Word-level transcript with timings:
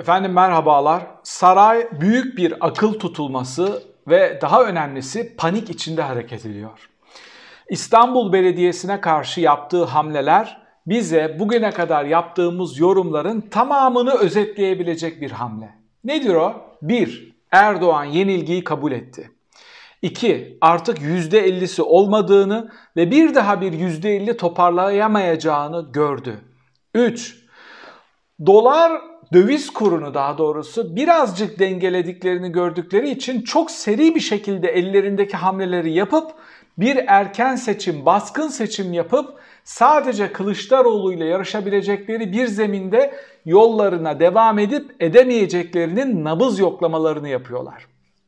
Efendim 0.00 0.32
merhabalar. 0.32 1.06
Saray 1.22 1.88
büyük 2.00 2.38
bir 2.38 2.54
akıl 2.60 2.92
tutulması 2.92 3.82
ve 4.08 4.38
daha 4.42 4.64
önemlisi 4.64 5.36
panik 5.36 5.70
içinde 5.70 6.02
hareket 6.02 6.46
ediyor. 6.46 6.90
İstanbul 7.68 8.32
Belediyesi'ne 8.32 9.00
karşı 9.00 9.40
yaptığı 9.40 9.84
hamleler 9.84 10.62
bize 10.86 11.36
bugüne 11.38 11.70
kadar 11.70 12.04
yaptığımız 12.04 12.78
yorumların 12.78 13.40
tamamını 13.40 14.14
özetleyebilecek 14.14 15.20
bir 15.20 15.30
hamle. 15.30 15.74
Nedir 16.04 16.34
o? 16.34 16.54
1. 16.82 17.36
Erdoğan 17.52 18.04
yenilgiyi 18.04 18.64
kabul 18.64 18.92
etti. 18.92 19.30
2. 20.02 20.58
Artık 20.60 20.98
%50'si 20.98 21.82
olmadığını 21.82 22.70
ve 22.96 23.10
bir 23.10 23.34
daha 23.34 23.60
bir 23.60 23.72
%50 23.72 24.36
toparlayamayacağını 24.36 25.92
gördü. 25.92 26.40
3. 26.94 27.39
Dolar 28.46 29.02
döviz 29.32 29.70
kurunu 29.70 30.14
daha 30.14 30.38
doğrusu 30.38 30.96
birazcık 30.96 31.58
dengelediklerini 31.58 32.52
gördükleri 32.52 33.10
için 33.10 33.42
çok 33.42 33.70
seri 33.70 34.14
bir 34.14 34.20
şekilde 34.20 34.68
ellerindeki 34.68 35.36
hamleleri 35.36 35.92
yapıp 35.92 36.30
bir 36.78 37.04
erken 37.06 37.56
seçim, 37.56 38.06
baskın 38.06 38.48
seçim 38.48 38.92
yapıp 38.92 39.34
sadece 39.64 40.32
Kılıçdaroğlu 40.32 41.12
ile 41.12 41.24
yarışabilecekleri 41.24 42.32
bir 42.32 42.46
zeminde 42.46 43.14
yollarına 43.44 44.20
devam 44.20 44.58
edip 44.58 44.94
edemeyeceklerinin 45.00 46.24
nabız 46.24 46.58
yoklamalarını 46.58 47.28
yapıyorlar. 47.28 47.86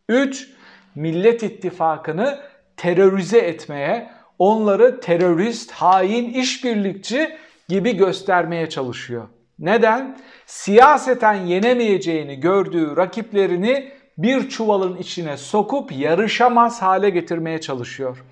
3. 0.09 0.49
Millet 0.95 1.43
İttifakı'nı 1.43 2.39
terörize 2.77 3.39
etmeye, 3.39 4.11
onları 4.39 5.01
terörist, 5.01 5.71
hain, 5.71 6.33
işbirlikçi 6.33 7.37
gibi 7.69 7.97
göstermeye 7.97 8.69
çalışıyor. 8.69 9.29
Neden? 9.59 10.19
Siyaseten 10.47 11.35
yenemeyeceğini 11.35 12.41
gördüğü 12.41 12.97
rakiplerini 12.97 13.93
bir 14.19 14.49
çuvalın 14.49 14.97
içine 14.97 15.37
sokup 15.37 15.93
yarışamaz 15.93 16.83
hale 16.83 17.11
getirmeye 17.11 17.61
çalışıyor. 17.61 18.25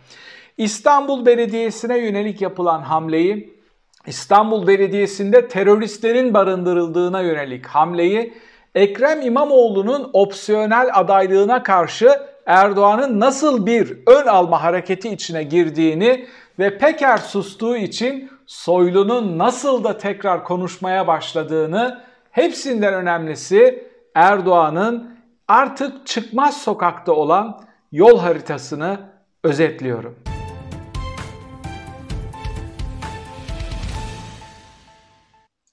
İstanbul 0.59 1.27
Belediyesi'ne 1.27 1.99
yönelik 1.99 2.41
yapılan 2.41 2.83
hamleyi, 2.83 3.61
İstanbul 4.07 4.67
Belediyesi'nde 4.67 5.49
teröristlerin 5.49 6.35
barındırıldığına 6.35 7.21
yönelik 7.21 7.67
hamleyi, 7.67 8.35
Ekrem 8.75 9.23
İmamoğlu'nun 9.23 10.11
opsiyonel 10.13 10.91
adaylığına 10.95 11.63
karşı 11.63 12.21
Erdoğan'ın 12.47 13.21
nasıl 13.21 13.67
bir 13.67 13.99
ön 14.07 14.27
alma 14.27 14.63
hareketi 14.63 15.09
içine 15.09 15.43
girdiğini 15.43 16.27
ve 16.61 16.79
Peker 16.79 17.17
sustuğu 17.17 17.77
için 17.77 18.31
Soylu'nun 18.47 19.39
nasıl 19.39 19.85
da 19.85 19.99
tekrar 19.99 20.45
konuşmaya 20.45 21.07
başladığını, 21.07 22.01
hepsinden 22.31 22.95
önemlisi 22.95 23.89
Erdoğan'ın 24.15 25.19
artık 25.49 26.07
çıkmaz 26.07 26.63
sokakta 26.63 27.13
olan 27.13 27.65
yol 27.93 28.19
haritasını 28.19 29.01
özetliyorum. 29.45 30.19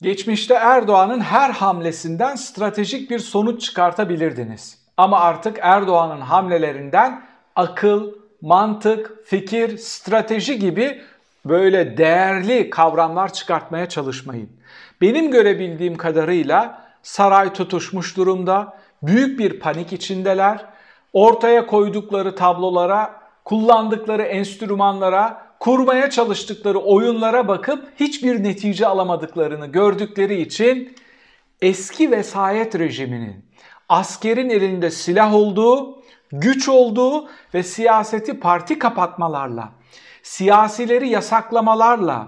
Geçmişte 0.02 0.54
Erdoğan'ın 0.54 1.20
her 1.20 1.50
hamlesinden 1.50 2.36
stratejik 2.36 3.12
bir 3.12 3.20
sonuç 3.20 3.62
çıkartabilirdiniz. 3.62 4.88
Ama 4.98 5.20
artık 5.20 5.60
Erdoğan'ın 5.62 6.22
hamlelerinden 6.22 7.22
akıl, 7.56 8.14
mantık, 8.42 9.26
fikir, 9.26 9.78
strateji 9.78 10.60
gibi 10.60 11.02
böyle 11.46 11.98
değerli 11.98 12.70
kavramlar 12.70 13.34
çıkartmaya 13.34 13.90
çalışmayın. 13.90 14.50
Benim 15.02 15.32
görebildiğim 15.32 15.98
kadarıyla 15.98 16.88
saray 17.04 17.54
tutuşmuş 17.54 18.18
durumda, 18.18 18.78
büyük 19.04 19.40
bir 19.40 19.60
panik 19.60 19.94
içindeler. 19.94 20.66
Ortaya 21.14 21.68
koydukları 21.68 22.36
tablolara, 22.36 23.22
kullandıkları 23.46 24.24
enstrümanlara, 24.24 25.48
kurmaya 25.60 26.10
çalıştıkları 26.10 26.80
oyunlara 26.80 27.48
bakıp 27.48 27.88
hiçbir 28.00 28.44
netice 28.44 28.88
alamadıklarını 28.88 29.68
gördükleri 29.68 30.42
için 30.42 30.96
eski 31.62 32.12
vesayet 32.12 32.80
rejiminin 32.80 33.46
askerin 33.90 34.50
elinde 34.50 34.92
silah 34.92 35.34
olduğu, 35.34 35.97
güç 36.32 36.70
olduğu 36.70 37.30
ve 37.54 37.64
siyaseti 37.64 38.40
parti 38.40 38.80
kapatmalarla, 38.80 39.72
siyasileri 40.24 41.10
yasaklamalarla, 41.10 42.28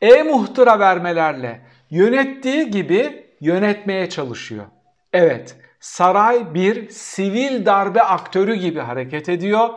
e-muhtıra 0.00 0.78
vermelerle 0.78 1.60
yönettiği 1.90 2.70
gibi 2.70 3.26
yönetmeye 3.40 4.08
çalışıyor. 4.08 4.64
Evet, 5.12 5.56
saray 5.80 6.54
bir 6.54 6.90
sivil 6.90 7.66
darbe 7.66 8.02
aktörü 8.02 8.54
gibi 8.54 8.80
hareket 8.80 9.28
ediyor. 9.28 9.68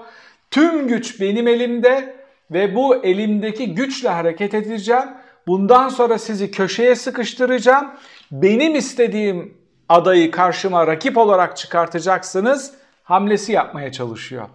Tüm 0.52 0.88
güç 0.88 1.22
benim 1.22 1.48
elimde 1.48 2.16
ve 2.52 2.76
bu 2.76 2.96
elimdeki 2.96 3.76
güçle 3.76 4.10
hareket 4.10 4.54
edeceğim. 4.54 5.10
Bundan 5.48 5.90
sonra 5.90 6.18
sizi 6.18 6.52
köşeye 6.52 6.96
sıkıştıracağım. 6.96 7.92
Benim 8.32 8.76
istediğim 8.76 9.58
adayı 9.90 10.32
karşıma 10.32 10.88
rakip 10.88 11.18
olarak 11.18 11.58
çıkartacaksınız 11.58 12.74
hamlesi 13.10 13.52
yapmaya 13.52 13.92
çalışıyor. 13.92 14.48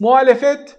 Muhalefet 0.00 0.78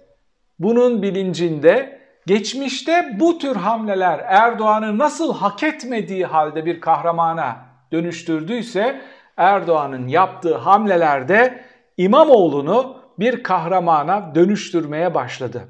bunun 0.58 1.02
bilincinde 1.02 2.00
geçmişte 2.26 3.16
bu 3.20 3.38
tür 3.38 3.56
hamleler 3.56 4.18
Erdoğan'ı 4.26 4.98
nasıl 4.98 5.34
hak 5.34 5.62
etmediği 5.62 6.26
halde 6.26 6.66
bir 6.66 6.80
kahramana 6.80 7.56
dönüştürdüyse 7.92 9.00
Erdoğan'ın 9.36 10.08
yaptığı 10.08 10.56
hamlelerde 10.56 11.64
İmamoğlu'nu 11.96 12.96
bir 13.18 13.42
kahramana 13.42 14.34
dönüştürmeye 14.34 15.14
başladı. 15.14 15.62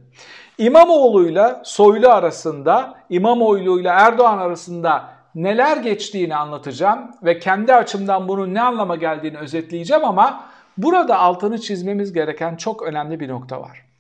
İmamoğlu'yla 0.59 1.63
Soylu 1.65 2.09
arasında, 2.09 2.95
İmamoğlu'yla 3.09 3.95
Erdoğan 3.95 4.39
arasında 4.39 5.09
neler 5.35 5.77
geçtiğini 5.77 6.37
anlatacağım 6.37 7.11
ve 7.23 7.39
kendi 7.39 7.75
açımdan 7.75 8.29
bunun 8.29 8.55
ne 8.55 8.63
anlama 8.63 8.97
geldiğini 8.97 9.39
özetleyeceğim 9.39 10.05
ama 10.05 10.51
burada 10.79 11.19
altını 11.19 11.61
çizmemiz 11.61 12.13
gereken 12.13 12.57
çok 12.57 12.83
önemli 12.83 13.21
bir 13.21 13.29
nokta 13.29 13.61
var. 13.61 13.91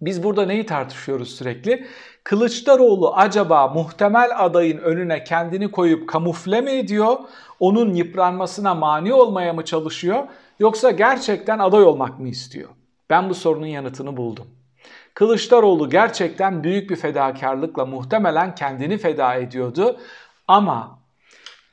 Biz 0.00 0.22
burada 0.22 0.46
neyi 0.46 0.66
tartışıyoruz 0.66 1.36
sürekli? 1.36 1.86
Kılıçdaroğlu 2.24 3.14
acaba 3.14 3.68
muhtemel 3.68 4.30
adayın 4.36 4.78
önüne 4.78 5.24
kendini 5.24 5.70
koyup 5.70 6.08
kamufle 6.08 6.60
mi 6.60 6.70
ediyor? 6.70 7.16
Onun 7.60 7.94
yıpranmasına 7.94 8.74
mani 8.74 9.14
olmaya 9.14 9.52
mı 9.52 9.64
çalışıyor? 9.64 10.24
Yoksa 10.58 10.90
gerçekten 10.90 11.58
aday 11.58 11.82
olmak 11.82 12.18
mı 12.18 12.28
istiyor? 12.28 12.68
Ben 13.10 13.30
bu 13.30 13.34
sorunun 13.34 13.66
yanıtını 13.66 14.16
buldum. 14.16 14.46
Kılıçdaroğlu 15.14 15.90
gerçekten 15.90 16.64
büyük 16.64 16.90
bir 16.90 16.96
fedakarlıkla 16.96 17.86
muhtemelen 17.86 18.54
kendini 18.54 18.98
feda 18.98 19.34
ediyordu 19.34 20.00
ama 20.48 20.98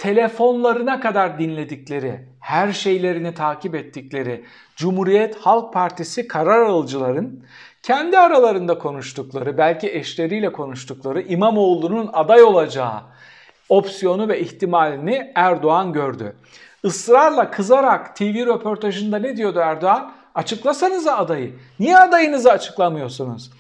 telefonlarına 0.02 1.00
kadar 1.00 1.40
dinledikleri, 1.40 2.20
her 2.40 2.74
şeylerini 2.74 3.34
takip 3.34 3.76
ettikleri 3.76 4.46
Cumhuriyet 4.76 5.38
Halk 5.38 5.74
Partisi 5.74 6.28
karar 6.28 6.62
alıcıların 6.62 7.44
kendi 7.84 8.18
aralarında 8.18 8.78
konuştukları, 8.78 9.58
belki 9.58 9.92
eşleriyle 9.94 10.52
konuştukları 10.52 11.22
İmamoğlu'nun 11.22 12.10
aday 12.14 12.44
olacağı 12.44 13.02
opsiyonu 13.70 14.28
ve 14.28 14.40
ihtimalini 14.40 15.32
Erdoğan 15.36 15.94
gördü. 15.94 16.36
Israrla 16.84 17.52
kızarak 17.52 18.16
TV 18.16 18.46
röportajında 18.46 19.20
ne 19.20 19.38
diyordu 19.38 19.60
Erdoğan? 19.60 20.14
Açıklasanıza 20.36 21.18
adayı. 21.18 21.54
Niye 21.80 21.98
adayınızı 21.98 22.52
açıklamıyorsunuz? 22.52 23.52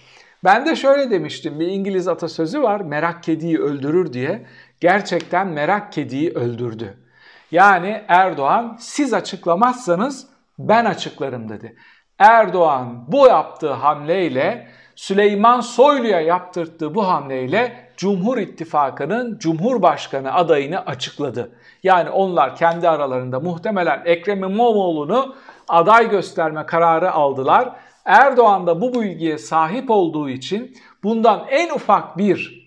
Ben 0.43 0.65
de 0.65 0.75
şöyle 0.75 1.11
demiştim 1.11 1.59
bir 1.59 1.67
İngiliz 1.67 2.07
atasözü 2.07 2.61
var 2.61 2.81
merak 2.81 3.23
kediyi 3.23 3.59
öldürür 3.59 4.13
diye. 4.13 4.45
Gerçekten 4.81 5.47
merak 5.47 5.93
kediyi 5.93 6.31
öldürdü. 6.31 6.97
Yani 7.51 8.03
Erdoğan 8.07 8.77
siz 8.79 9.13
açıklamazsanız 9.13 10.27
ben 10.59 10.85
açıklarım 10.85 11.49
dedi. 11.49 11.75
Erdoğan 12.19 13.05
bu 13.07 13.27
yaptığı 13.27 13.71
hamleyle 13.71 14.67
Süleyman 14.95 15.59
Soylu'ya 15.59 16.21
yaptırttığı 16.21 16.95
bu 16.95 17.07
hamleyle 17.07 17.91
Cumhur 17.97 18.37
İttifakı'nın 18.37 19.37
Cumhurbaşkanı 19.37 20.33
adayını 20.33 20.85
açıkladı. 20.85 21.51
Yani 21.83 22.09
onlar 22.09 22.55
kendi 22.55 22.89
aralarında 22.89 23.39
muhtemelen 23.39 24.01
Ekrem 24.05 24.37
İmamoğlu'nu 24.37 25.35
aday 25.67 26.09
gösterme 26.09 26.65
kararı 26.65 27.11
aldılar. 27.11 27.75
Erdoğan 28.05 28.67
da 28.67 28.81
bu 28.81 29.01
bilgiye 29.01 29.37
sahip 29.37 29.91
olduğu 29.91 30.29
için 30.29 30.77
bundan 31.03 31.45
en 31.49 31.69
ufak 31.69 32.17
bir 32.17 32.60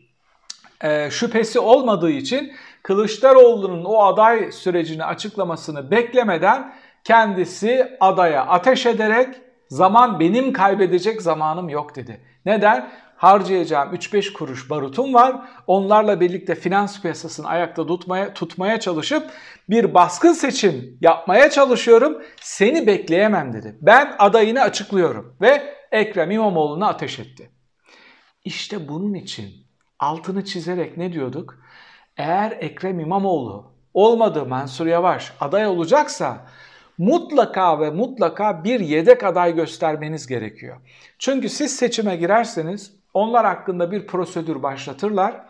e, 0.84 1.10
şüphesi 1.10 1.58
olmadığı 1.58 2.10
için 2.10 2.52
Kılıçdaroğlu'nun 2.82 3.84
o 3.84 4.02
aday 4.02 4.52
sürecini 4.52 5.04
açıklamasını 5.04 5.90
beklemeden 5.90 6.74
kendisi 7.04 7.96
adaya 8.00 8.46
ateş 8.46 8.86
ederek 8.86 9.28
zaman 9.68 10.20
benim 10.20 10.52
kaybedecek 10.52 11.22
zamanım 11.22 11.68
yok 11.68 11.96
dedi. 11.96 12.20
Neden? 12.46 12.90
harcayacağım 13.16 13.94
3-5 13.94 14.32
kuruş 14.32 14.70
barutum 14.70 15.14
var. 15.14 15.36
Onlarla 15.66 16.20
birlikte 16.20 16.54
finans 16.54 17.02
piyasasını 17.02 17.48
ayakta 17.48 17.86
tutmaya, 17.86 18.34
tutmaya 18.34 18.80
çalışıp 18.80 19.30
bir 19.70 19.94
baskın 19.94 20.32
seçim 20.32 20.98
yapmaya 21.00 21.50
çalışıyorum. 21.50 22.22
Seni 22.40 22.86
bekleyemem 22.86 23.52
dedi. 23.52 23.78
Ben 23.82 24.16
adayını 24.18 24.60
açıklıyorum 24.60 25.36
ve 25.40 25.74
Ekrem 25.92 26.30
İmamoğlu'na 26.30 26.88
ateş 26.88 27.18
etti. 27.18 27.50
İşte 28.44 28.88
bunun 28.88 29.14
için 29.14 29.63
altını 29.98 30.44
çizerek 30.44 30.96
ne 30.96 31.12
diyorduk? 31.12 31.58
Eğer 32.16 32.56
Ekrem 32.60 33.00
İmamoğlu 33.00 33.72
olmadı 33.94 34.46
Mansur 34.46 34.86
Yavaş 34.86 35.32
aday 35.40 35.66
olacaksa 35.66 36.46
mutlaka 36.98 37.80
ve 37.80 37.90
mutlaka 37.90 38.64
bir 38.64 38.80
yedek 38.80 39.24
aday 39.24 39.54
göstermeniz 39.54 40.26
gerekiyor. 40.26 40.76
Çünkü 41.18 41.48
siz 41.48 41.76
seçime 41.76 42.16
girerseniz 42.16 42.96
onlar 43.14 43.46
hakkında 43.46 43.92
bir 43.92 44.06
prosedür 44.06 44.62
başlatırlar. 44.62 45.46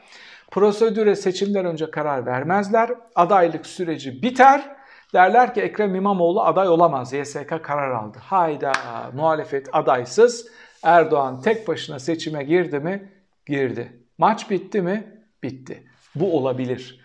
Prosedüre 0.50 1.16
seçimden 1.16 1.64
önce 1.64 1.90
karar 1.90 2.26
vermezler. 2.26 2.90
Adaylık 3.14 3.66
süreci 3.66 4.22
biter. 4.22 4.76
Derler 5.14 5.54
ki 5.54 5.60
Ekrem 5.60 5.94
İmamoğlu 5.94 6.42
aday 6.42 6.68
olamaz. 6.68 7.12
YSK 7.12 7.62
karar 7.62 7.90
aldı. 7.90 8.18
Hayda 8.22 8.72
muhalefet 9.12 9.68
adaysız. 9.72 10.46
Erdoğan 10.82 11.40
tek 11.40 11.68
başına 11.68 11.98
seçime 11.98 12.44
girdi 12.44 12.78
mi? 12.78 13.12
Girdi. 13.46 14.03
Maç 14.18 14.50
bitti 14.50 14.82
mi? 14.82 15.22
Bitti. 15.42 15.82
Bu 16.14 16.36
olabilir. 16.36 17.00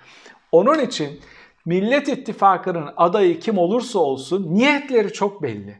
Onun 0.52 0.80
için 0.80 1.20
Millet 1.66 2.08
İttifakı'nın 2.08 2.90
adayı 2.98 3.40
kim 3.40 3.58
olursa 3.58 4.00
olsun 4.00 4.56
niyetleri 4.56 5.14
çok 5.14 5.44
belli. 5.44 5.78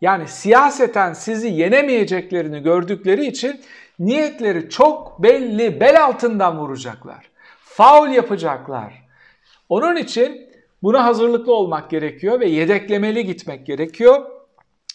Yani 0.00 0.28
siyaseten 0.28 1.12
sizi 1.12 1.48
yenemeyeceklerini 1.48 2.62
gördükleri 2.62 3.26
için 3.26 3.60
niyetleri 3.98 4.70
çok 4.70 5.22
belli. 5.22 5.80
Bel 5.80 6.04
altından 6.04 6.58
vuracaklar. 6.58 7.30
Faul 7.58 8.08
yapacaklar. 8.08 9.02
Onun 9.68 9.96
için 9.96 10.50
buna 10.82 11.04
hazırlıklı 11.04 11.54
olmak 11.54 11.90
gerekiyor 11.90 12.40
ve 12.40 12.48
yedeklemeli 12.48 13.26
gitmek 13.26 13.66
gerekiyor. 13.66 14.30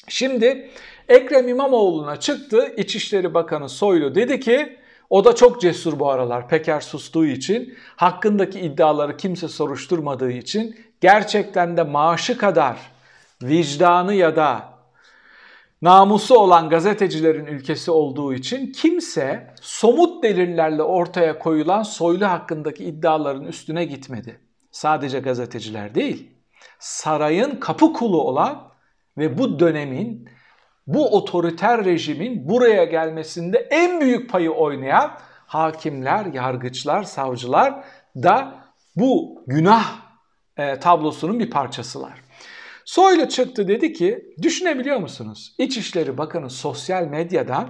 Şimdi 0.07 0.69
Ekrem 1.09 1.47
İmamoğlu'na 1.47 2.19
çıktı. 2.19 2.73
İçişleri 2.77 3.33
Bakanı 3.33 3.69
Soylu 3.69 4.15
dedi 4.15 4.39
ki 4.39 4.77
o 5.09 5.25
da 5.25 5.35
çok 5.35 5.61
cesur 5.61 5.99
bu 5.99 6.11
aralar 6.11 6.47
Peker 6.47 6.81
sustuğu 6.81 7.25
için, 7.25 7.77
hakkındaki 7.95 8.59
iddiaları 8.59 9.17
kimse 9.17 9.47
soruşturmadığı 9.47 10.31
için, 10.31 10.75
gerçekten 11.01 11.77
de 11.77 11.83
maaşı 11.83 12.37
kadar 12.37 12.77
vicdanı 13.43 14.13
ya 14.13 14.35
da 14.35 14.77
namusu 15.81 16.35
olan 16.35 16.69
gazetecilerin 16.69 17.45
ülkesi 17.45 17.91
olduğu 17.91 18.33
için 18.33 18.71
kimse 18.71 19.53
somut 19.61 20.23
delillerle 20.23 20.83
ortaya 20.83 21.39
koyulan 21.39 21.83
soylu 21.83 22.25
hakkındaki 22.25 22.83
iddiaların 22.83 23.45
üstüne 23.45 23.85
gitmedi. 23.85 24.39
Sadece 24.71 25.19
gazeteciler 25.19 25.95
değil, 25.95 26.31
sarayın 26.79 27.55
kapı 27.59 27.93
kulu 27.93 28.21
olan 28.21 28.71
ve 29.17 29.37
bu 29.37 29.59
dönemin 29.59 30.29
bu 30.87 31.15
otoriter 31.17 31.85
rejimin 31.85 32.49
buraya 32.49 32.83
gelmesinde 32.83 33.57
en 33.71 34.01
büyük 34.01 34.29
payı 34.29 34.51
oynayan 34.51 35.11
hakimler, 35.47 36.25
yargıçlar, 36.25 37.03
savcılar 37.03 37.83
da 38.15 38.55
bu 38.95 39.43
günah 39.47 39.95
e, 40.57 40.79
tablosunun 40.79 41.39
bir 41.39 41.49
parçasılar. 41.49 42.21
Soylu 42.85 43.29
çıktı 43.29 43.67
dedi 43.67 43.93
ki 43.93 44.35
düşünebiliyor 44.41 44.99
musunuz? 44.99 45.55
İçişleri 45.57 46.17
Bakanı 46.17 46.49
sosyal 46.49 47.03
medyadan 47.03 47.69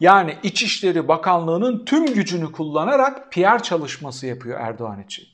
yani 0.00 0.36
İçişleri 0.42 1.08
Bakanlığı'nın 1.08 1.84
tüm 1.84 2.06
gücünü 2.06 2.52
kullanarak 2.52 3.32
PR 3.32 3.62
çalışması 3.62 4.26
yapıyor 4.26 4.60
Erdoğan 4.60 5.02
için. 5.02 5.24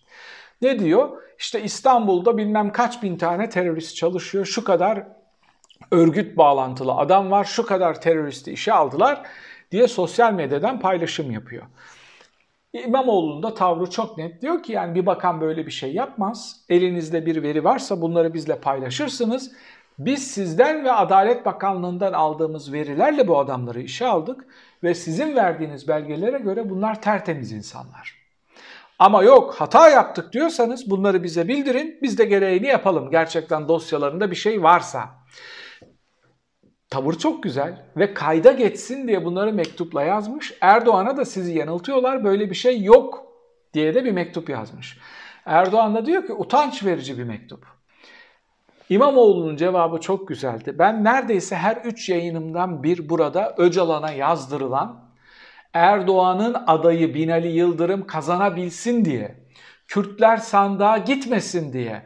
Ne 0.63 0.79
diyor? 0.79 1.23
İşte 1.39 1.63
İstanbul'da 1.63 2.39
bilmem 2.39 2.73
kaç 2.73 3.03
bin 3.03 3.17
tane 3.17 3.49
terörist 3.49 3.97
çalışıyor. 3.97 4.47
Şu 4.47 4.65
kadar 4.65 5.18
örgüt 5.91 6.37
bağlantılı 6.37 6.93
adam 6.93 7.31
var. 7.31 7.45
Şu 7.45 7.67
kadar 7.67 8.01
teröristi 8.01 8.53
işe 8.53 8.73
aldılar 8.73 9.23
diye 9.71 9.89
sosyal 9.89 10.33
medyadan 10.33 10.81
paylaşım 10.81 11.31
yapıyor. 11.31 11.63
İmamoğlu'nun 12.73 13.43
da 13.43 13.55
tavrı 13.55 13.91
çok 13.91 14.19
net. 14.19 14.43
Diyor 14.43 14.63
ki 14.63 14.73
yani 14.73 14.95
bir 14.95 15.07
bakan 15.07 15.41
böyle 15.41 15.67
bir 15.67 15.71
şey 15.71 15.95
yapmaz. 15.95 16.61
Elinizde 16.69 17.27
bir 17.27 17.43
veri 17.43 17.65
varsa 17.65 18.01
bunları 18.01 18.35
bizle 18.35 18.61
paylaşırsınız. 18.61 19.53
Biz 19.99 20.31
sizden 20.31 20.85
ve 20.85 20.93
Adalet 20.93 21.47
Bakanlığı'ndan 21.47 22.13
aldığımız 22.13 22.73
verilerle 22.73 23.29
bu 23.29 23.39
adamları 23.39 23.81
işe 23.81 24.07
aldık 24.07 24.47
ve 24.83 24.95
sizin 24.95 25.37
verdiğiniz 25.37 25.89
belgelere 25.89 26.39
göre 26.39 26.71
bunlar 26.71 27.03
tertemiz 27.03 27.53
insanlar. 27.53 28.19
Ama 28.99 29.23
yok 29.23 29.55
hata 29.55 29.89
yaptık 29.89 30.33
diyorsanız 30.33 30.91
bunları 30.91 31.23
bize 31.23 31.49
bildirin. 31.49 31.99
Biz 32.03 32.19
de 32.19 32.25
gereğini 32.25 32.67
yapalım. 32.67 33.11
Gerçekten 33.11 33.69
dosyalarında 33.69 34.31
bir 34.31 34.37
şey 34.37 34.63
varsa. 34.63 35.09
Tavır 36.91 37.15
çok 37.15 37.43
güzel 37.43 37.85
ve 37.97 38.15
kayda 38.15 38.53
geçsin 38.53 39.09
diye 39.09 39.25
bunları 39.25 39.53
mektupla 39.53 40.03
yazmış. 40.03 40.55
Erdoğan'a 40.61 41.17
da 41.17 41.25
sizi 41.25 41.59
yanıltıyorlar 41.59 42.25
böyle 42.25 42.51
bir 42.51 42.55
şey 42.55 42.83
yok 42.83 43.27
diye 43.75 43.95
de 43.95 44.05
bir 44.05 44.13
mektup 44.13 44.49
yazmış. 44.49 44.99
Erdoğan 45.47 45.95
da 45.95 46.07
diyor 46.07 46.27
ki 46.27 46.33
utanç 46.33 46.85
verici 46.85 47.19
bir 47.19 47.25
mektup. 47.25 47.67
İmamoğlu'nun 48.89 49.57
cevabı 49.57 50.01
çok 50.01 50.29
güzeldi. 50.29 50.75
Ben 50.79 51.05
neredeyse 51.05 51.57
her 51.57 51.77
üç 51.77 52.09
yayınımdan 52.09 52.83
bir 52.83 53.09
burada 53.09 53.55
Öcalan'a 53.59 54.11
yazdırılan 54.11 55.09
Erdoğan'ın 55.75 56.57
adayı 56.67 57.15
Binali 57.15 57.49
Yıldırım 57.49 58.07
kazanabilsin 58.07 59.05
diye, 59.05 59.49
Kürtler 59.89 60.37
sandığa 60.37 60.99
gitmesin 60.99 61.73
diye 61.73 62.03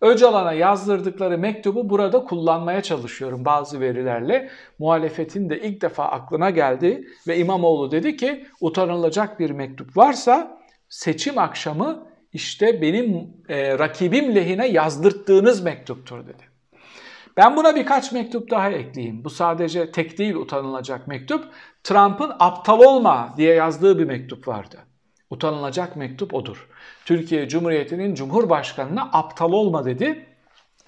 Öcalan'a 0.00 0.52
yazdırdıkları 0.52 1.38
mektubu 1.38 1.90
burada 1.90 2.24
kullanmaya 2.24 2.82
çalışıyorum 2.82 3.44
bazı 3.44 3.80
verilerle. 3.80 4.50
Muhalefetin 4.78 5.50
de 5.50 5.60
ilk 5.60 5.82
defa 5.82 6.04
aklına 6.04 6.50
geldi 6.50 7.08
ve 7.28 7.38
İmamoğlu 7.38 7.90
dedi 7.90 8.16
ki 8.16 8.46
utanılacak 8.60 9.40
bir 9.40 9.50
mektup 9.50 9.96
varsa 9.96 10.58
seçim 10.88 11.38
akşamı 11.38 12.06
işte 12.32 12.82
benim 12.82 13.30
e, 13.48 13.78
rakibim 13.78 14.34
lehine 14.34 14.68
yazdırttığınız 14.68 15.62
mektuptur 15.62 16.26
dedi. 16.26 16.42
Ben 17.36 17.56
buna 17.56 17.76
birkaç 17.76 18.12
mektup 18.12 18.50
daha 18.50 18.70
ekleyeyim. 18.70 19.24
Bu 19.24 19.30
sadece 19.30 19.92
tek 19.92 20.18
değil 20.18 20.34
utanılacak 20.34 21.06
mektup. 21.06 21.44
Trump'ın 21.84 22.32
aptal 22.38 22.80
olma 22.80 23.34
diye 23.36 23.54
yazdığı 23.54 23.98
bir 23.98 24.04
mektup 24.04 24.48
vardı. 24.48 24.76
Utanılacak 25.30 25.96
mektup 25.96 26.34
odur. 26.34 26.68
Türkiye 27.04 27.48
Cumhuriyeti'nin 27.48 28.14
Cumhurbaşkanı'na 28.14 29.10
aptal 29.12 29.52
olma 29.52 29.84
dedi. 29.84 30.26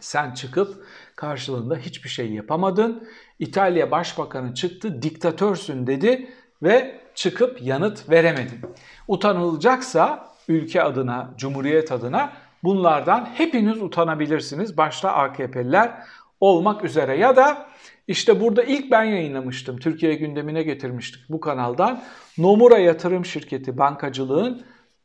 Sen 0.00 0.34
çıkıp 0.34 0.84
karşılığında 1.16 1.76
hiçbir 1.76 2.08
şey 2.08 2.32
yapamadın. 2.32 3.08
İtalya 3.38 3.90
Başbakanı 3.90 4.54
çıktı 4.54 5.02
diktatörsün 5.02 5.86
dedi 5.86 6.30
ve 6.62 7.00
çıkıp 7.14 7.62
yanıt 7.62 8.10
veremedin. 8.10 8.60
Utanılacaksa 9.08 10.28
ülke 10.48 10.82
adına, 10.82 11.30
cumhuriyet 11.36 11.92
adına 11.92 12.32
bunlardan 12.64 13.28
hepiniz 13.34 13.82
utanabilirsiniz. 13.82 14.76
Başta 14.76 15.12
AKP'liler 15.12 15.92
olmak 16.40 16.84
üzere 16.84 17.16
ya 17.16 17.36
da 17.36 17.66
işte 18.08 18.40
burada 18.40 18.62
ilk 18.62 18.90
ben 18.90 19.04
yayınlamıştım. 19.04 19.78
Türkiye 19.78 20.14
gündemine 20.14 20.62
getirmiştik 20.62 21.22
bu 21.28 21.40
kanaldan. 21.40 22.02
Nomura 22.38 22.78
Yatırım 22.78 23.24
Şirketi 23.24 23.78
bankacılığın 23.78 24.64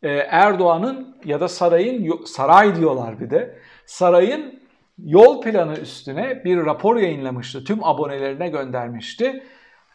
Erdoğan'ın 0.09 1.17
ya 1.25 1.41
da 1.41 1.47
sarayın 1.47 2.25
saray 2.25 2.75
diyorlar 2.75 3.19
bir 3.19 3.29
de. 3.29 3.59
Sarayın 3.85 4.59
yol 4.97 5.41
planı 5.41 5.77
üstüne 5.77 6.45
bir 6.45 6.65
rapor 6.65 6.95
yayınlamıştı. 6.95 7.63
Tüm 7.63 7.83
abonelerine 7.83 8.49
göndermişti. 8.49 9.43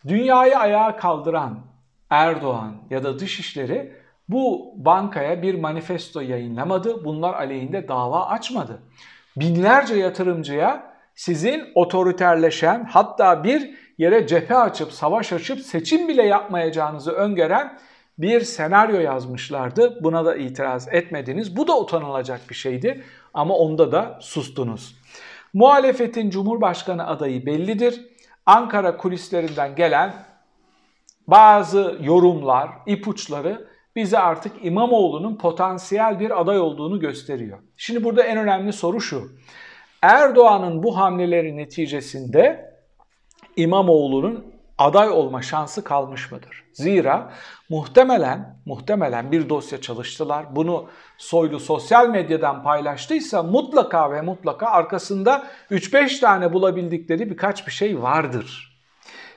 Dünyayı 0.08 0.58
ayağa 0.58 0.96
kaldıran 0.96 1.58
Erdoğan 2.10 2.76
ya 2.90 3.04
da 3.04 3.18
Dışişleri 3.18 3.92
bu 4.28 4.74
bankaya 4.76 5.42
bir 5.42 5.54
manifesto 5.54 6.20
yayınlamadı. 6.20 7.04
Bunlar 7.04 7.34
aleyhinde 7.34 7.88
dava 7.88 8.26
açmadı. 8.26 8.82
Binlerce 9.36 9.94
yatırımcıya 9.94 10.94
sizin 11.14 11.64
otoriterleşen 11.74 12.84
hatta 12.84 13.44
bir 13.44 13.70
yere 13.98 14.26
cephe 14.26 14.56
açıp 14.56 14.92
savaş 14.92 15.32
açıp 15.32 15.60
seçim 15.60 16.08
bile 16.08 16.22
yapmayacağınızı 16.22 17.12
öngören 17.12 17.78
bir 18.18 18.40
senaryo 18.40 19.00
yazmışlardı. 19.00 20.04
Buna 20.04 20.24
da 20.24 20.36
itiraz 20.36 20.88
etmediniz. 20.88 21.56
Bu 21.56 21.68
da 21.68 21.80
utanılacak 21.80 22.40
bir 22.50 22.54
şeydi 22.54 23.04
ama 23.34 23.54
onda 23.54 23.92
da 23.92 24.18
sustunuz. 24.20 24.96
Muhalefetin 25.54 26.30
Cumhurbaşkanı 26.30 27.06
adayı 27.06 27.46
bellidir. 27.46 28.00
Ankara 28.46 28.96
kulislerinden 28.96 29.74
gelen 29.74 30.14
bazı 31.26 31.98
yorumlar, 32.02 32.70
ipuçları 32.86 33.68
bize 33.96 34.18
artık 34.18 34.52
İmamoğlu'nun 34.62 35.36
potansiyel 35.36 36.20
bir 36.20 36.40
aday 36.40 36.60
olduğunu 36.60 37.00
gösteriyor. 37.00 37.58
Şimdi 37.76 38.04
burada 38.04 38.22
en 38.22 38.38
önemli 38.38 38.72
soru 38.72 39.00
şu. 39.00 39.28
Erdoğan'ın 40.02 40.82
bu 40.82 40.96
hamleleri 40.96 41.56
neticesinde 41.56 42.74
İmamoğlu'nun 43.56 44.57
aday 44.78 45.10
olma 45.10 45.42
şansı 45.42 45.84
kalmış 45.84 46.32
mıdır? 46.32 46.64
Zira 46.72 47.32
muhtemelen 47.68 48.56
muhtemelen 48.66 49.32
bir 49.32 49.48
dosya 49.48 49.80
çalıştılar. 49.80 50.56
Bunu 50.56 50.88
Soylu 51.18 51.60
sosyal 51.60 52.08
medyadan 52.08 52.62
paylaştıysa 52.62 53.42
mutlaka 53.42 54.12
ve 54.12 54.20
mutlaka 54.20 54.66
arkasında 54.66 55.46
3-5 55.70 56.20
tane 56.20 56.52
bulabildikleri 56.52 57.30
birkaç 57.30 57.66
bir 57.66 57.72
şey 57.72 58.02
vardır. 58.02 58.78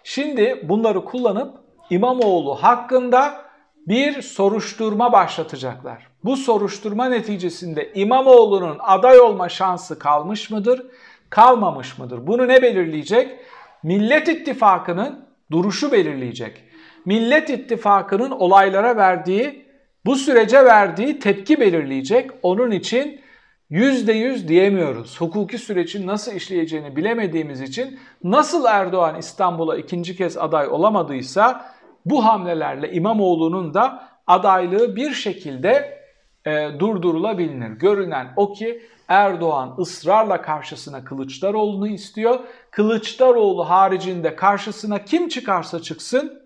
Şimdi 0.04 0.66
bunları 0.70 1.06
kullanıp 1.06 1.58
İmamoğlu 1.90 2.56
hakkında 2.56 3.42
bir 3.88 4.22
soruşturma 4.22 5.12
başlatacaklar. 5.12 6.08
Bu 6.24 6.38
soruşturma 6.38 7.06
neticesinde 7.06 7.92
İmamoğlu'nun 7.94 8.78
aday 8.80 9.20
olma 9.20 9.50
şansı 9.50 10.00
kalmış 10.00 10.50
mıdır, 10.50 10.86
kalmamış 11.30 11.98
mıdır? 11.98 12.28
Bunu 12.28 12.48
ne 12.48 12.62
belirleyecek? 12.62 13.40
Millet 13.84 14.28
İttifakı'nın 14.28 15.26
duruşu 15.52 15.92
belirleyecek. 15.92 16.64
Millet 17.06 17.50
İttifakı'nın 17.50 18.32
olaylara 18.32 18.98
verdiği, 18.98 19.66
bu 20.06 20.16
sürece 20.16 20.66
verdiği 20.66 21.20
tepki 21.20 21.60
belirleyecek. 21.60 22.32
Onun 22.44 22.72
için 22.72 23.22
yüzde 23.70 24.14
yüz 24.14 24.48
diyemiyoruz. 24.48 25.22
Hukuki 25.22 25.58
sürecin 25.58 26.08
nasıl 26.08 26.36
işleyeceğini 26.36 26.96
bilemediğimiz 26.96 27.62
için 27.62 28.00
nasıl 28.24 28.66
Erdoğan 28.66 29.16
İstanbul'a 29.20 29.78
ikinci 29.78 30.16
kez 30.16 30.38
aday 30.38 30.68
olamadıysa 30.68 31.66
bu 32.06 32.26
hamlelerle 32.26 32.92
İmamoğlu'nun 32.92 33.74
da 33.74 34.08
adaylığı 34.28 34.96
bir 34.96 35.12
şekilde 35.12 36.01
e, 36.46 36.70
durdurulabilir. 36.80 37.70
Görünen 37.70 38.34
o 38.36 38.54
ki 38.54 38.82
Erdoğan 39.08 39.76
ısrarla 39.80 40.42
karşısına 40.42 41.04
Kılıçdaroğlu'nu 41.04 41.88
istiyor. 41.88 42.40
Kılıçdaroğlu 42.72 43.70
haricinde 43.70 44.36
karşısına 44.36 45.06
kim 45.06 45.28
çıkarsa 45.28 45.82
çıksın 45.82 46.42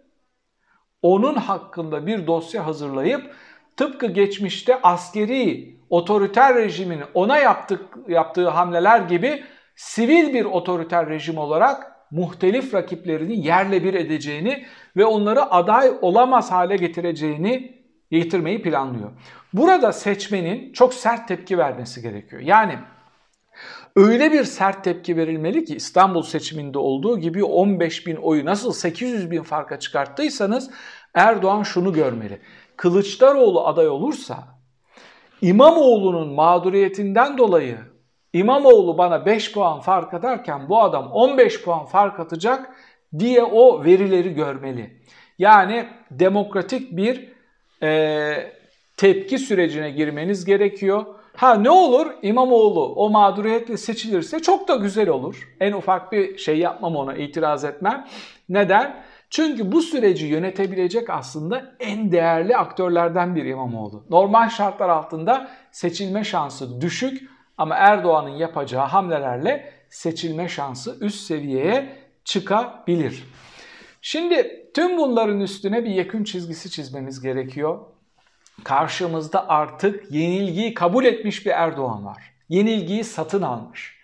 onun 1.02 1.36
hakkında 1.36 2.08
bir 2.08 2.28
dosya 2.28 2.66
hazırlayıp 2.66 3.36
tıpkı 3.78 4.08
geçmişte 4.08 4.82
askeri 4.82 5.76
otoriter 5.90 6.56
rejimin 6.56 7.02
ona 7.14 7.38
yaptık, 7.38 7.82
yaptığı 8.08 8.50
hamleler 8.50 9.00
gibi 9.00 9.44
sivil 9.76 10.34
bir 10.34 10.46
otoriter 10.46 11.10
rejim 11.10 11.38
olarak 11.38 11.96
muhtelif 12.12 12.74
rakiplerini 12.74 13.46
yerle 13.48 13.84
bir 13.84 13.94
edeceğini 13.94 14.66
ve 14.98 15.06
onları 15.06 15.52
aday 15.52 15.92
olamaz 16.02 16.52
hale 16.52 16.76
getireceğini 16.76 17.85
getirmeyi 18.12 18.62
planlıyor. 18.62 19.12
Burada 19.54 19.94
seçmenin 19.94 20.74
çok 20.74 20.94
sert 20.94 21.28
tepki 21.28 21.58
vermesi 21.58 22.02
gerekiyor. 22.02 22.42
Yani 22.42 22.80
öyle 23.96 24.32
bir 24.32 24.44
sert 24.44 24.84
tepki 24.84 25.18
verilmeli 25.18 25.66
ki 25.66 25.76
İstanbul 25.76 26.22
seçiminde 26.22 26.78
olduğu 26.78 27.20
gibi 27.20 27.44
15 27.44 28.08
bin 28.08 28.16
oyu 28.16 28.46
nasıl 28.46 28.74
800 28.74 29.32
bin 29.32 29.44
farka 29.44 29.80
çıkarttıysanız 29.80 30.70
Erdoğan 31.14 31.64
şunu 31.64 31.94
görmeli. 31.94 32.40
Kılıçdaroğlu 32.78 33.68
aday 33.68 33.88
olursa 33.88 34.44
İmamoğlu'nun 35.42 36.34
mağduriyetinden 36.34 37.38
dolayı 37.38 37.78
İmamoğlu 38.34 38.98
bana 38.98 39.26
5 39.26 39.52
puan 39.52 39.80
fark 39.80 40.14
atarken 40.14 40.70
bu 40.70 40.82
adam 40.82 41.12
15 41.12 41.64
puan 41.64 41.86
fark 41.86 42.20
atacak 42.20 42.76
diye 43.20 43.44
o 43.44 43.84
verileri 43.84 44.34
görmeli. 44.34 45.02
Yani 45.40 45.90
demokratik 46.12 46.98
bir 46.98 47.35
e, 47.84 48.52
tepki 48.98 49.40
sürecine 49.40 49.92
girmeniz 49.92 50.46
gerekiyor. 50.46 51.06
Ha 51.36 51.56
ne 51.56 51.70
olur 51.70 52.08
İmamoğlu 52.22 52.94
o 52.96 53.10
mağduriyetle 53.10 53.78
seçilirse 53.78 54.40
çok 54.40 54.68
da 54.68 54.76
güzel 54.76 55.10
olur. 55.10 55.56
En 55.60 55.74
ufak 55.74 56.12
bir 56.12 56.38
şey 56.38 56.58
yapmam 56.58 56.96
ona 56.96 57.16
itiraz 57.16 57.64
etmem. 57.64 58.08
Neden? 58.50 59.04
Çünkü 59.30 59.72
bu 59.72 59.82
süreci 59.82 60.26
yönetebilecek 60.26 61.10
aslında 61.10 61.76
en 61.80 62.12
değerli 62.12 62.58
aktörlerden 62.58 63.36
biri 63.36 63.50
İmamoğlu. 63.50 64.04
Normal 64.10 64.50
şartlar 64.50 64.90
altında 64.90 65.48
seçilme 65.72 66.24
şansı 66.24 66.82
düşük 66.82 67.30
ama 67.58 67.76
Erdoğan'ın 67.76 68.30
yapacağı 68.30 68.86
hamlelerle 68.86 69.74
seçilme 69.90 70.50
şansı 70.50 70.98
üst 71.02 71.20
seviyeye 71.20 71.90
çıkabilir. 72.26 73.24
Şimdi 74.08 74.70
tüm 74.74 74.98
bunların 74.98 75.40
üstüne 75.40 75.86
bir 75.86 75.90
yakın 75.90 76.24
çizgisi 76.24 76.72
çizmemiz 76.72 77.22
gerekiyor. 77.22 77.80
Karşımızda 78.64 79.50
artık 79.50 80.12
yenilgiyi 80.12 80.74
kabul 80.74 81.06
etmiş 81.06 81.46
bir 81.46 81.52
Erdoğan 81.52 82.06
var. 82.06 82.34
Yenilgiyi 82.50 83.04
satın 83.04 83.42
almış. 83.42 83.96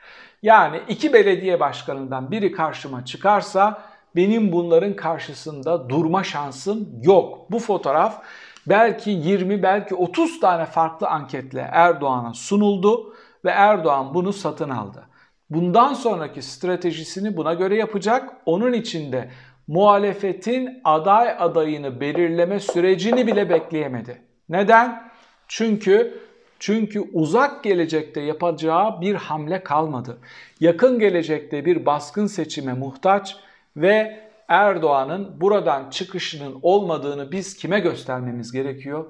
Yani 0.41 0.81
iki 0.87 1.13
belediye 1.13 1.59
başkanından 1.59 2.31
biri 2.31 2.51
karşıma 2.51 3.05
çıkarsa 3.05 3.81
benim 4.15 4.51
bunların 4.51 4.95
karşısında 4.95 5.89
durma 5.89 6.23
şansım 6.23 6.89
yok. 7.01 7.51
Bu 7.51 7.59
fotoğraf 7.59 8.23
belki 8.67 9.11
20 9.11 9.63
belki 9.63 9.95
30 9.95 10.39
tane 10.39 10.65
farklı 10.65 11.07
anketle 11.07 11.69
Erdoğan'a 11.71 12.33
sunuldu 12.33 13.15
ve 13.45 13.49
Erdoğan 13.49 14.13
bunu 14.13 14.33
satın 14.33 14.69
aldı. 14.69 15.03
Bundan 15.49 15.93
sonraki 15.93 16.41
stratejisini 16.41 17.37
buna 17.37 17.53
göre 17.53 17.75
yapacak. 17.75 18.29
Onun 18.45 18.73
içinde 18.73 19.29
muhalefetin 19.71 20.81
aday 20.83 21.35
adayını 21.39 22.01
belirleme 22.01 22.59
sürecini 22.59 23.27
bile 23.27 23.49
bekleyemedi. 23.49 24.21
Neden? 24.49 25.11
Çünkü 25.47 26.19
çünkü 26.59 26.99
uzak 27.13 27.63
gelecekte 27.63 28.21
yapacağı 28.21 29.01
bir 29.01 29.15
hamle 29.15 29.63
kalmadı. 29.63 30.17
Yakın 30.59 30.99
gelecekte 30.99 31.65
bir 31.65 31.85
baskın 31.85 32.27
seçime 32.27 32.73
muhtaç 32.73 33.35
ve 33.77 34.19
Erdoğan'ın 34.47 35.41
buradan 35.41 35.89
çıkışının 35.89 36.59
olmadığını 36.61 37.31
biz 37.31 37.57
kime 37.57 37.79
göstermemiz 37.79 38.51
gerekiyor? 38.51 39.05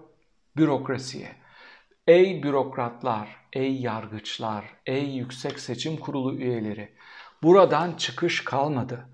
Bürokrasiye. 0.58 1.30
Ey 2.08 2.44
bürokratlar, 2.44 3.28
ey 3.54 3.82
yargıçlar, 3.82 4.66
ey 4.86 5.06
yüksek 5.06 5.60
seçim 5.60 5.98
kurulu 5.98 6.36
üyeleri. 6.36 6.90
Buradan 7.44 7.92
çıkış 7.98 8.44
kalmadı. 8.44 9.06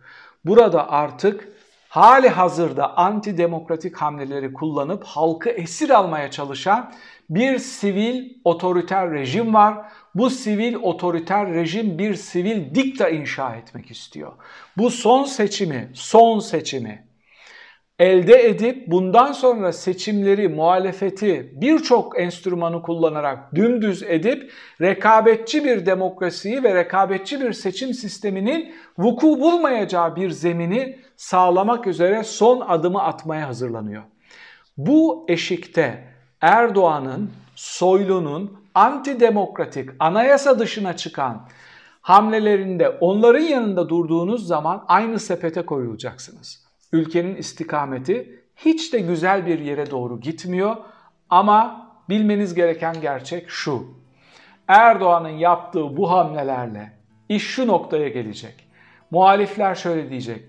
Burada 0.46 0.90
artık 0.92 1.50
hali 1.90 2.30
hazırda 2.30 2.98
antidemokratik 2.98 3.98
hamleleri 3.98 4.54
kullanıp 4.54 5.04
halkı 5.04 5.50
esir 5.50 5.90
almaya 5.90 6.32
çalışan 6.32 6.94
bir 7.30 7.60
sivil 7.60 8.30
otoriter 8.44 9.12
rejim 9.12 9.54
var. 9.54 9.92
Bu 10.16 10.30
sivil 10.30 10.76
otoriter 10.76 11.54
rejim 11.54 12.00
bir 12.00 12.16
sivil 12.16 12.76
dikta 12.76 13.10
inşa 13.10 13.56
etmek 13.56 13.92
istiyor. 13.92 14.32
Bu 14.78 14.90
son 14.90 15.24
seçimi, 15.24 15.92
son 15.94 16.40
seçimi 16.40 17.07
elde 18.00 18.48
edip 18.50 18.88
bundan 18.88 19.32
sonra 19.32 19.74
seçimleri, 19.74 20.50
muhalefeti 20.50 21.52
birçok 21.56 22.20
enstrümanı 22.20 22.82
kullanarak 22.82 23.56
dümdüz 23.56 24.04
edip 24.04 24.52
rekabetçi 24.82 25.66
bir 25.66 25.86
demokrasiyi 25.86 26.64
ve 26.64 26.76
rekabetçi 26.76 27.42
bir 27.42 27.54
seçim 27.54 27.94
sisteminin 27.94 28.76
vuku 28.98 29.28
bulmayacağı 29.28 30.16
bir 30.16 30.32
zemini 30.32 31.00
sağlamak 31.16 31.88
üzere 31.88 32.24
son 32.24 32.60
adımı 32.60 33.04
atmaya 33.04 33.48
hazırlanıyor. 33.48 34.04
Bu 34.78 35.26
eşikte 35.28 36.04
Erdoğan'ın, 36.42 37.32
Soylu'nun 37.56 38.58
antidemokratik, 38.76 39.90
anayasa 40.00 40.60
dışına 40.60 40.98
çıkan 40.98 41.48
hamlelerinde 42.02 42.90
onların 42.90 43.44
yanında 43.44 43.90
durduğunuz 43.90 44.48
zaman 44.48 44.86
aynı 44.88 45.20
sepete 45.20 45.66
koyulacaksınız 45.66 46.67
ülkenin 46.92 47.36
istikameti 47.36 48.44
hiç 48.56 48.94
de 48.94 49.00
güzel 49.00 49.46
bir 49.46 49.60
yere 49.60 49.92
doğru 49.92 50.20
gitmiyor 50.20 50.76
ama 51.30 51.88
bilmeniz 52.10 52.54
gereken 52.54 53.02
gerçek 53.02 53.50
şu. 53.50 53.88
Erdoğan'ın 54.68 55.30
yaptığı 55.30 55.98
bu 55.98 56.12
hamlelerle 56.12 56.94
iş 57.30 57.44
şu 57.44 57.68
noktaya 57.68 58.10
gelecek. 58.10 58.68
Muhalifler 59.12 59.76
şöyle 59.76 60.10
diyecek. 60.10 60.44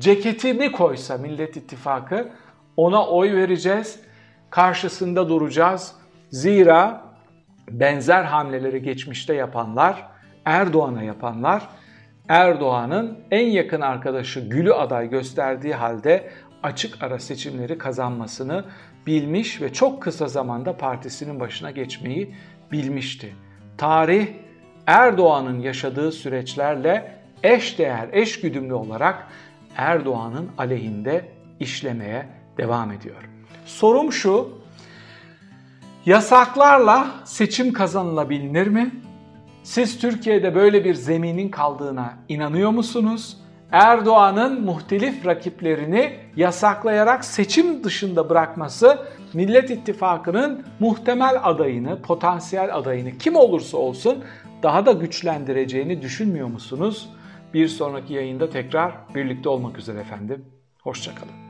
Ceketimi 0.00 0.72
koysa 0.72 1.18
Millet 1.18 1.56
İttifakı 1.56 2.32
ona 2.76 3.06
oy 3.06 3.32
vereceğiz, 3.32 4.00
karşısında 4.50 5.28
duracağız. 5.28 5.94
Zira 6.30 7.04
benzer 7.70 8.24
hamleleri 8.24 8.82
geçmişte 8.82 9.34
yapanlar, 9.34 10.06
Erdoğan'a 10.44 11.02
yapanlar 11.02 11.68
Erdoğan'ın 12.28 13.18
en 13.30 13.46
yakın 13.46 13.80
arkadaşı 13.80 14.40
Gül'ü 14.40 14.72
aday 14.72 15.10
gösterdiği 15.10 15.74
halde 15.74 16.30
açık 16.62 17.02
ara 17.02 17.18
seçimleri 17.18 17.78
kazanmasını 17.78 18.64
bilmiş 19.06 19.60
ve 19.60 19.72
çok 19.72 20.02
kısa 20.02 20.26
zamanda 20.28 20.76
partisinin 20.76 21.40
başına 21.40 21.70
geçmeyi 21.70 22.34
bilmişti. 22.72 23.34
Tarih 23.78 24.28
Erdoğan'ın 24.86 25.60
yaşadığı 25.60 26.12
süreçlerle 26.12 27.18
eş 27.42 27.78
değer, 27.78 28.08
eş 28.12 28.40
güdümlü 28.40 28.74
olarak 28.74 29.26
Erdoğan'ın 29.76 30.50
aleyhinde 30.58 31.28
işlemeye 31.60 32.26
devam 32.58 32.92
ediyor. 32.92 33.28
Sorum 33.64 34.12
şu, 34.12 34.58
yasaklarla 36.06 37.06
seçim 37.24 37.72
kazanılabilir 37.72 38.66
mi? 38.66 38.90
Siz 39.62 39.98
Türkiye'de 39.98 40.54
böyle 40.54 40.84
bir 40.84 40.94
zeminin 40.94 41.48
kaldığına 41.48 42.14
inanıyor 42.28 42.70
musunuz? 42.70 43.36
Erdoğan'ın 43.72 44.64
muhtelif 44.64 45.26
rakiplerini 45.26 46.12
yasaklayarak 46.36 47.24
seçim 47.24 47.84
dışında 47.84 48.30
bırakması 48.30 48.98
Millet 49.32 49.70
İttifakı'nın 49.70 50.64
muhtemel 50.80 51.40
adayını, 51.42 52.02
potansiyel 52.02 52.76
adayını 52.76 53.18
kim 53.18 53.36
olursa 53.36 53.76
olsun 53.76 54.24
daha 54.62 54.86
da 54.86 54.92
güçlendireceğini 54.92 56.02
düşünmüyor 56.02 56.48
musunuz? 56.48 57.08
Bir 57.54 57.68
sonraki 57.68 58.14
yayında 58.14 58.50
tekrar 58.50 58.92
birlikte 59.14 59.48
olmak 59.48 59.78
üzere 59.78 60.00
efendim. 60.00 60.44
Hoşçakalın. 60.82 61.41